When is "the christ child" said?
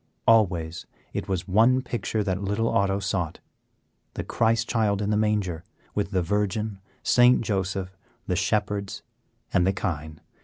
4.15-4.99